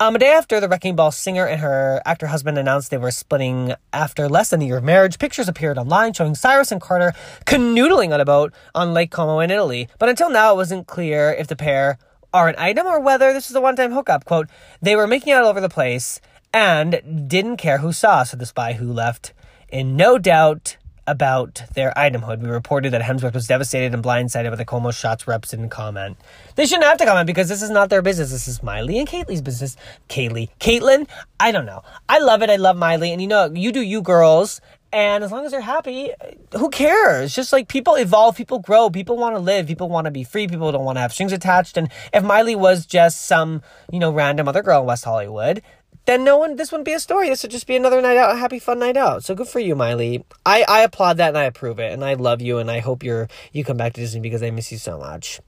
[0.00, 3.12] Um, a day after the Wrecking Ball singer and her actor husband announced they were
[3.12, 7.12] splitting after less than a year of marriage, pictures appeared online showing Cyrus and Carter
[7.46, 9.88] canoodling on a boat on Lake Como in Italy.
[10.00, 11.98] But until now, it wasn't clear if the pair
[12.34, 14.26] are an item or whether this is a one time hookup.
[14.26, 14.48] Quote,
[14.82, 16.20] they were making out all over the place
[16.52, 19.32] and didn't care who saw, said the spy who left
[19.68, 22.40] in no doubt about their itemhood.
[22.40, 26.16] We reported that Hemsworth was devastated and blindsided by the Como shots reps didn't comment.
[26.56, 28.30] They shouldn't have to comment because this is not their business.
[28.30, 29.76] This is Miley and Kaylee's business.
[30.08, 30.48] Kaylee.
[30.60, 31.06] Caitlyn?
[31.38, 31.82] I don't know.
[32.08, 32.50] I love it.
[32.50, 33.12] I love Miley.
[33.12, 34.60] And you know, you do you girls.
[34.94, 36.12] And as long as they're happy,
[36.52, 37.34] who cares?
[37.34, 40.46] Just like people evolve, people grow, people want to live, people want to be free,
[40.46, 41.76] people don't want to have strings attached.
[41.76, 45.62] And if Miley was just some, you know, random other girl in West Hollywood,
[46.06, 47.28] then no one this wouldn't be a story.
[47.28, 49.24] This would just be another night out, a happy fun night out.
[49.24, 50.24] So good for you, Miley.
[50.46, 51.92] I, I applaud that and I approve it.
[51.92, 54.50] And I love you and I hope you're you come back to Disney because I
[54.50, 55.40] miss you so much.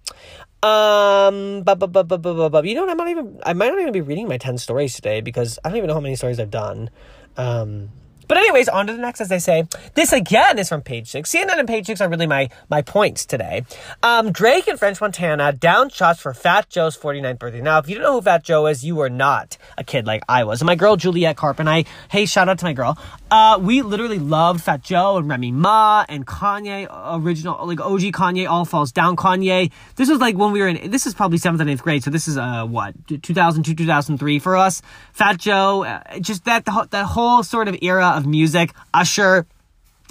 [0.65, 3.69] Um but but but but but, but you know what I'm not even I might
[3.69, 6.17] not even be reading my 10 stories today because I don't even know how many
[6.17, 6.91] stories I've done.
[7.37, 7.91] Um
[8.29, 9.67] but anyways, on to the next, as they say.
[9.95, 11.33] This again is from page six.
[11.33, 13.65] CNN and page six are really my my points today.
[14.03, 17.61] Um, Drake and French Montana down shots for Fat Joe's 49th birthday.
[17.61, 20.23] Now, if you don't know who Fat Joe is, you are not a kid like
[20.29, 20.61] I was.
[20.61, 22.99] And my girl Juliette Carp and I, hey, shout out to my girl.
[23.29, 26.87] Uh, we literally loved Fat Joe and Remy Ma and Kanye,
[27.21, 29.73] original like OG Kanye, All Falls Down Kanye.
[29.97, 30.93] This was like when we were in.
[30.93, 34.57] This is probably seventh and eighth grade, so this is uh what 2002 2003 for
[34.57, 34.81] us.
[35.13, 38.73] Fat Joe, uh, just that that whole sort of era of music.
[38.95, 39.45] Usher,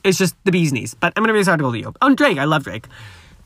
[0.03, 0.93] it's just the bee's knees.
[0.93, 1.93] But I'm gonna read this article to you.
[2.01, 2.85] Oh, Drake, I love Drake.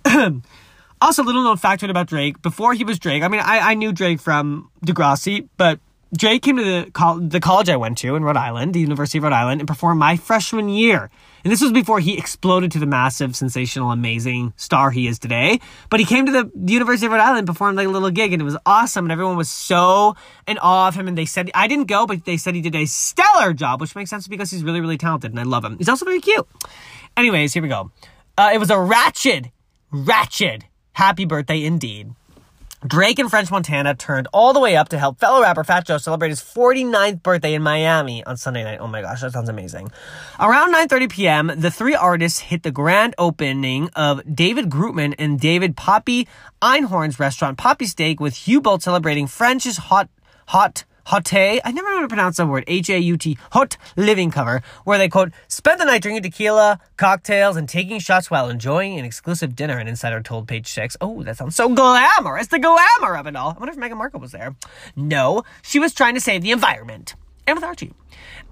[1.02, 2.42] also, little known factoid about Drake.
[2.42, 5.80] Before he was Drake, I mean, I, I knew Drake from Degrassi, but
[6.16, 9.20] Drake came to the, col- the college I went to in Rhode Island, the University
[9.20, 11.12] of Rhode Island, and performed my freshman year.
[11.44, 15.60] And this was before he exploded to the massive, sensational, amazing star he is today.
[15.90, 18.34] But he came to the, the University of Rhode Island, performed like a little gig,
[18.34, 19.06] and it was awesome.
[19.06, 20.16] And everyone was so
[20.48, 21.08] in awe of him.
[21.08, 23.96] And they said, I didn't go, but they said he did a stellar job, which
[23.96, 25.32] makes sense because he's really, really talented.
[25.32, 25.78] And I love him.
[25.78, 26.48] He's also very cute.
[27.16, 27.92] Anyways, here we go.
[28.38, 29.48] Uh, it was a ratchet,
[29.92, 30.64] ratchet
[31.00, 32.14] happy birthday indeed.
[32.88, 35.98] Drake and French Montana turned all the way up to help fellow rapper Fat Joe
[35.98, 38.80] celebrate his 49th birthday in Miami on Sunday night.
[38.80, 39.92] Oh my gosh, that sounds amazing.
[40.40, 45.76] Around 9:30 p.m., the three artists hit the grand opening of David Grutman and David
[45.76, 46.26] Papi
[46.62, 50.10] Einhorn's restaurant Papi Steak with Hugh Bolt celebrating French's hot
[50.48, 55.00] hot Hote, I never know how to pronounce that word, H-A-U-T, Hot Living cover, where
[55.00, 59.56] they quote, spent the night drinking tequila, cocktails, and taking shots while enjoying an exclusive
[59.56, 60.96] dinner, an insider told page six.
[61.02, 63.56] Oh, that sounds so glamorous, the glamour of it all.
[63.56, 64.56] I wonder if Meghan Markle was there.
[64.96, 67.16] No, she was trying to save the environment.
[67.48, 67.92] And with Archie.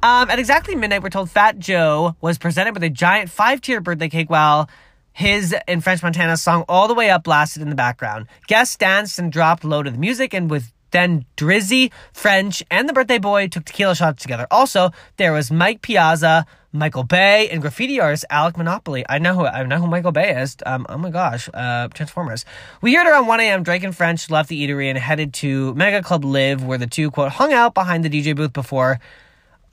[0.02, 4.10] Um, at exactly midnight, we're told Fat Joe was presented with a giant five-tier birthday
[4.10, 4.68] cake while
[5.14, 8.26] his and French Montana song All the Way Up blasted in the background.
[8.48, 12.94] Guests danced and dropped low to the music, and with then Drizzy, French, and the
[12.94, 14.48] birthday boy took tequila shots together.
[14.50, 19.06] Also, there was Mike Piazza, Michael Bay, and graffiti artist Alec Monopoly.
[19.08, 20.58] I know who I know who Michael Bay is.
[20.66, 22.46] Um, oh my gosh, uh, Transformers.
[22.82, 23.64] We heard around 1 a.m.
[23.64, 27.12] Drake and French left the eatery and headed to Mega Club LIV, where the two
[27.12, 29.00] quote hung out behind the DJ booth before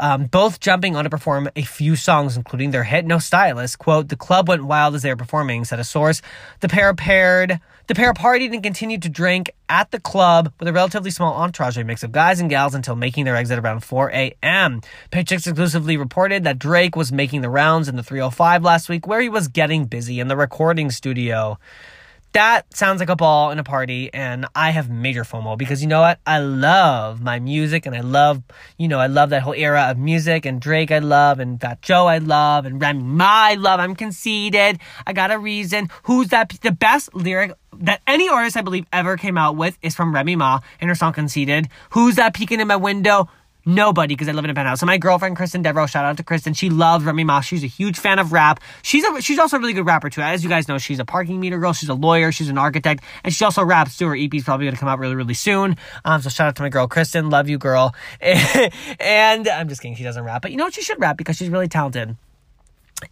[0.00, 3.78] um, both jumping on to perform a few songs, including their hit No Stylist.
[3.78, 6.22] Quote, the club went wild as they were performing, said a source.
[6.60, 10.72] The pair paired the pair partied and continued to drink at the club with a
[10.72, 14.10] relatively small entourage, a mix of guys and gals, until making their exit around 4
[14.10, 14.80] a.m.
[15.10, 19.06] Page Six exclusively reported that Drake was making the rounds in the 305 last week,
[19.06, 21.58] where he was getting busy in the recording studio
[22.34, 25.88] that sounds like a ball and a party and i have major fomo because you
[25.88, 26.18] know what?
[26.26, 28.42] I love my music and i love
[28.76, 31.80] you know i love that whole era of music and drake i love and fat
[31.80, 34.80] joe i love and remy ma i love i'm conceited.
[35.06, 35.88] I got a reason.
[36.04, 39.94] Who's that the best lyric that any artist i believe ever came out with is
[39.94, 41.68] from remy ma and her song conceited.
[41.90, 43.28] Who's that peeking in my window
[43.66, 44.80] Nobody, because I live in a penthouse.
[44.80, 46.52] So my girlfriend, Kristen Devereaux, shout out to Kristen.
[46.52, 47.40] She loves Remy Ma.
[47.40, 48.60] She's a huge fan of rap.
[48.82, 50.20] She's a, she's also a really good rapper too.
[50.20, 51.72] As you guys know, she's a parking meter girl.
[51.72, 52.30] She's a lawyer.
[52.30, 54.06] She's an architect, and she also raps too.
[54.06, 55.76] Her EP is probably going to come out really, really soon.
[56.04, 57.30] Um, so shout out to my girl, Kristen.
[57.30, 57.94] Love you, girl.
[58.20, 59.96] and I'm just kidding.
[59.96, 60.74] She doesn't rap, but you know what?
[60.74, 62.16] She should rap because she's really talented.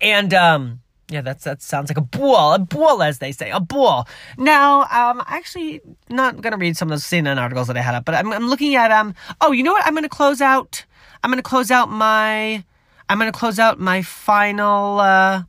[0.01, 0.81] And, um,
[1.13, 4.07] yeah, that's that sounds like a bull, a bull, as they say, a bull.
[4.39, 7.95] Now, um, I'm actually, not gonna read some of those CNN articles that I had
[7.95, 9.15] up, but I'm, I'm looking at um.
[9.41, 9.87] Oh, you know what?
[9.87, 10.85] I'm gonna close out.
[11.23, 12.65] I'm gonna close out my.
[13.09, 15.01] I'm gonna close out my final.
[15.01, 15.43] uh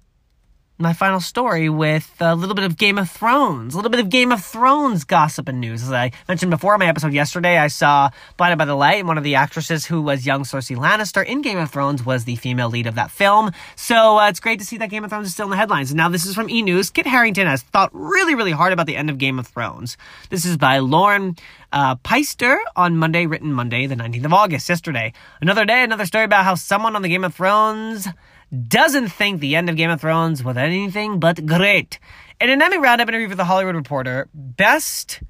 [0.84, 4.10] my final story with a little bit of Game of Thrones, a little bit of
[4.10, 5.82] Game of Thrones gossip and news.
[5.82, 9.18] As I mentioned before, my episode yesterday, I saw Blinded by the Light, and one
[9.18, 12.70] of the actresses who was young Cersei Lannister in Game of Thrones was the female
[12.70, 13.52] lead of that film.
[13.78, 15.96] So uh, it's great to see that Game of Thrones is still in the headlines.
[15.96, 16.62] Now this is from E!
[16.62, 16.90] News.
[16.90, 19.96] Kit Harington has thought really, really hard about the end of Game of Thrones.
[20.32, 21.38] This is by Lauren
[21.72, 25.14] uh, Piester on Monday, written Monday, the 19th of August, yesterday.
[25.40, 28.08] Another day, another story about how someone on the Game of Thrones
[28.54, 32.00] doesn't think the end of Game of Thrones was anything but great.
[32.40, 35.22] In an Emmy Roundup interview with The Hollywood Reporter, best.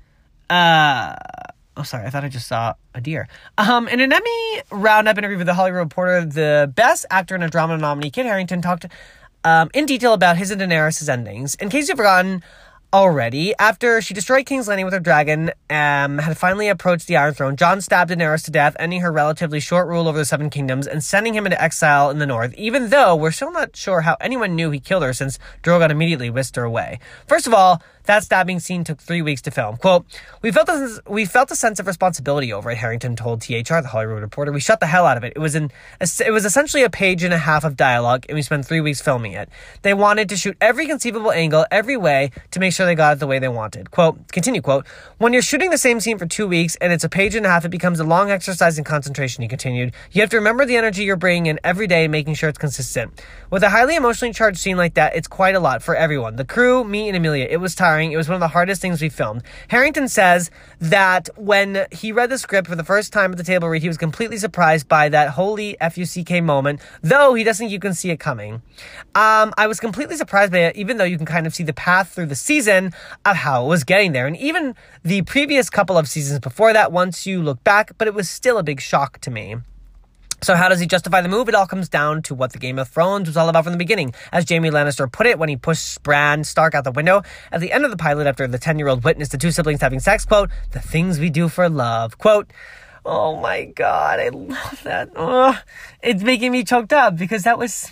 [0.49, 1.15] Uh,
[1.77, 3.27] oh, sorry, I thought I just saw a deer.
[3.57, 7.49] Um, in an Emmy Roundup interview with The Hollywood Reporter, the best actor in a
[7.49, 8.85] drama nominee, Kit Harington, talked
[9.43, 11.55] um, in detail about his and Daenerys' endings.
[11.55, 12.43] In case you've forgotten,
[12.93, 13.55] already.
[13.57, 17.55] After she destroyed King's Landing with her dragon, um, had finally approached the Iron Throne,
[17.55, 21.03] Jon stabbed Daenerys to death, ending her relatively short rule over the Seven Kingdoms and
[21.03, 24.55] sending him into exile in the north, even though we're still not sure how anyone
[24.55, 26.99] knew he killed her since Drogon immediately whisked her away.
[27.27, 29.77] First of all, that stabbing scene took three weeks to film.
[29.77, 30.05] Quote,
[30.41, 33.87] we felt a, we felt a sense of responsibility over it, Harington told THR, the
[33.87, 34.51] Hollywood Reporter.
[34.51, 35.33] We shut the hell out of it.
[35.35, 38.41] It was an, it was essentially a page and a half of dialogue, and we
[38.41, 39.47] spent three weeks filming it.
[39.83, 43.19] They wanted to shoot every conceivable angle, every way, to make sure they got it
[43.19, 43.91] the way they wanted.
[43.91, 44.85] Quote, continue quote,
[45.17, 47.49] when you're shooting the same scene for two weeks and it's a page and a
[47.49, 49.93] half, it becomes a long exercise in concentration, he continued.
[50.11, 53.21] You have to remember the energy you're bringing in every day, making sure it's consistent.
[53.49, 56.35] With a highly emotionally charged scene like that, it's quite a lot for everyone.
[56.35, 57.47] The crew, me, and Emilia.
[57.49, 58.11] It was tiring.
[58.11, 59.43] It was one of the hardest things we filmed.
[59.69, 63.67] Harington says that when he read the script for the first time at the table
[63.67, 67.79] read, he was completely surprised by that holy F-U-C-K moment, though he doesn't think you
[67.79, 68.61] can see it coming.
[69.15, 71.73] Um, I was completely surprised by it, even though you can kind of see the
[71.73, 72.72] path through the season
[73.25, 74.27] of how it was getting there.
[74.27, 78.13] And even the previous couple of seasons before that, once you look back, but it
[78.13, 79.57] was still a big shock to me.
[80.43, 81.47] So how does he justify the move?
[81.47, 83.79] It all comes down to what the Game of Thrones was all about from the
[83.79, 84.13] beginning.
[84.29, 87.71] As Jaime Lannister put it when he pushed Bran Stark out the window at the
[87.71, 90.81] end of the pilot after the 10-year-old witnessed the two siblings having sex, quote, the
[90.81, 92.51] things we do for love, quote,
[93.05, 95.11] Oh my god, I love that.
[95.15, 95.57] Oh,
[96.01, 97.91] it's making me choked up because that was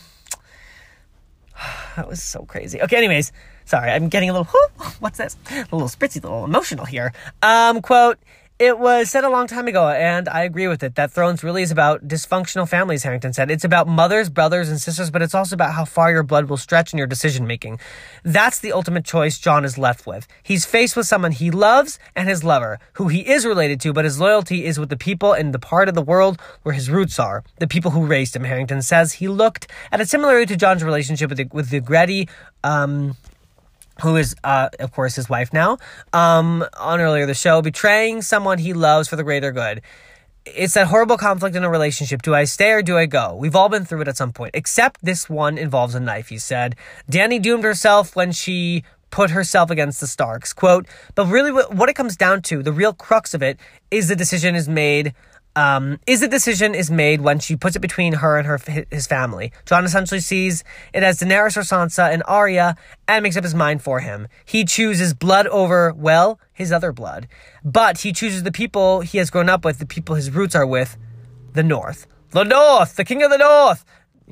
[1.96, 2.82] that was so crazy.
[2.82, 3.32] Okay, anyways,
[3.72, 4.52] sorry, I'm getting a little
[5.00, 5.38] what's this?
[5.50, 7.14] A little spritzy, a little emotional here.
[7.42, 8.20] Um, quote,
[8.60, 11.64] it was said a long time ago, and I agree with it, that Thrones really
[11.64, 13.50] is about dysfunctional families, Harington said.
[13.50, 16.58] It's about mothers, brothers, and sisters, but it's also about how far your blood will
[16.58, 17.80] stretch in your decision making.
[18.24, 20.28] That's the ultimate choice Jon is left with.
[20.44, 24.04] He's faced with someone he loves and his lover, who he is related to, but
[24.04, 27.20] his loyalty is with the people in the part of the world where his roots
[27.20, 29.14] are, the people who raised him, Harington says.
[29.14, 32.30] He looked at it similarly to Jon's relationship with the, with the Ygritte,
[32.64, 33.16] um,
[34.02, 35.78] who is, uh, of course, his wife now,
[36.14, 39.82] um, on earlier the show, betraying someone he loves for the greater good.
[40.46, 42.24] It's that horrible conflict in a relationship.
[42.24, 43.36] Do I stay or do I go?
[43.36, 46.40] We've all been through it at some point, except this one involves a knife, he
[46.40, 46.76] said.
[47.10, 50.52] Dany doomed herself when she put herself against the Starks.
[50.52, 53.60] Quote, but really what it comes down to, the real crux of it,
[53.92, 55.14] is the decision is made
[55.56, 58.60] um, is the decision is made when she puts it between her and her
[58.90, 59.52] his family.
[59.66, 62.76] Jon essentially sees it as Daenerys or Sansa and Arya
[63.08, 64.28] and makes up his mind for him.
[64.46, 67.28] He chooses blood over, well, his other blood.
[67.64, 70.66] But he chooses the people he has grown up with, the people his roots are
[70.66, 70.98] with,
[71.54, 72.08] the North.
[72.32, 72.96] The North!
[72.96, 73.84] The King of the North!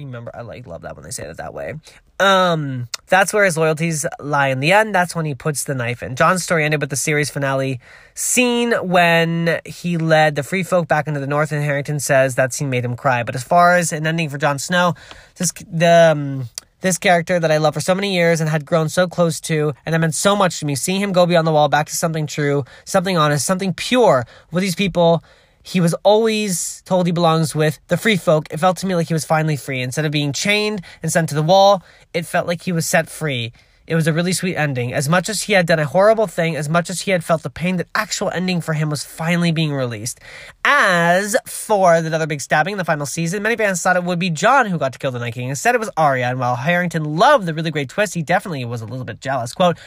[0.05, 1.75] Remember, I like love that when they say it that way.
[2.19, 4.95] Um, that's where his loyalties lie in the end.
[4.95, 6.15] That's when he puts the knife in.
[6.15, 7.79] Jon's story ended with the series finale
[8.13, 12.53] scene when he led the free folk back into the north, and Harington says that
[12.53, 13.23] scene made him cry.
[13.23, 14.95] But as far as an ending for Jon Snow,
[15.35, 16.49] this the um,
[16.81, 19.73] this character that I love for so many years and had grown so close to,
[19.85, 20.75] and it meant so much to me.
[20.75, 24.61] Seeing him go beyond the wall, back to something true, something honest, something pure with
[24.61, 25.23] these people
[25.63, 28.47] he was always told he belongs with the free folk.
[28.51, 29.81] It felt to me like he was finally free.
[29.81, 31.83] Instead of being chained and sent to the wall,
[32.13, 33.53] it felt like he was set free.
[33.89, 34.93] It was a really sweet ending.
[34.93, 37.41] As much as he had done a horrible thing, as much as he had felt
[37.41, 40.19] the pain, that actual ending for him was finally being released.
[40.63, 44.19] as for the other big stabbing in the final season, many fans thought it would
[44.19, 45.49] be Jon who got to kill the Night King.
[45.49, 46.27] Instead, it was Arya.
[46.27, 49.53] And while Harington loved the really great twist, he definitely was a little bit jealous.
[49.53, 49.79] Quote,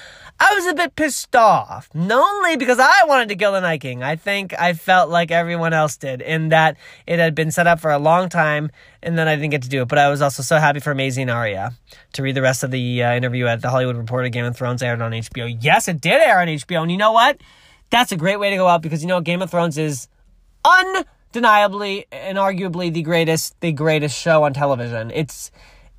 [0.44, 3.80] I was a bit pissed off, not only because I wanted to kill the Night
[3.80, 4.02] King.
[4.02, 6.76] I think I felt like everyone else did, in that
[7.06, 8.72] it had been set up for a long time,
[9.04, 9.88] and then I didn't get to do it.
[9.88, 11.74] But I was also so happy for Maisie and Arya
[12.14, 14.30] to read the rest of the uh, interview at the Hollywood Reporter.
[14.30, 15.56] Game of Thrones aired on HBO.
[15.60, 17.40] Yes, it did air on HBO, and you know what?
[17.90, 20.08] That's a great way to go out because you know Game of Thrones is
[20.64, 25.12] undeniably and arguably the greatest the greatest show on television.
[25.12, 25.52] It's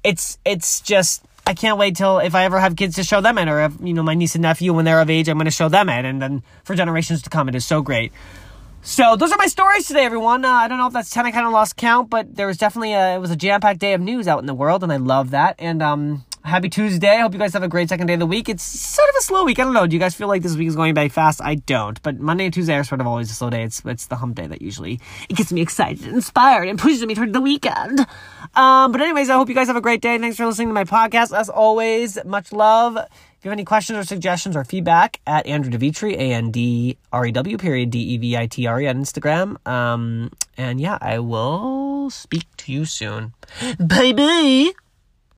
[0.04, 3.38] it's it's just I can't wait till if I ever have kids to show them
[3.38, 5.46] it, or if you know my niece and nephew when they're of age, I'm going
[5.46, 8.14] to show them it, and then for generations to come, it is so great.
[8.82, 10.46] So those are my stories today, everyone.
[10.46, 11.26] Uh, I don't know if that's ten.
[11.26, 13.80] I kind of lost count, but there was definitely a, it was a jam packed
[13.80, 15.56] day of news out in the world, and I love that.
[15.60, 17.20] And um, happy Tuesday.
[17.20, 18.50] Hope you guys have a great second day of the week.
[18.50, 19.60] It's sort of a slow week.
[19.60, 19.88] I don't know.
[19.88, 21.41] Do you guys feel like this week is going by fast?
[21.41, 22.02] I don't.
[22.02, 23.64] But Monday and Tuesday are sort of always a slow day.
[23.64, 27.16] It's it's the hump day that usually it gets me excited, inspired, and pushes me
[27.16, 28.02] toward the weekend.
[28.56, 30.18] Um, but anyways, I hope you guys have a great day.
[30.18, 31.38] Thanks for listening to my podcast.
[31.38, 32.98] As always, much love.
[32.98, 36.98] If you have any questions or suggestions or feedback at Andrew DeVitre, A N D
[37.12, 39.66] R E W period D E V I T R E on Instagram.
[39.68, 43.34] Um, and yeah, I will speak to you soon.
[43.80, 44.82] Bye bye.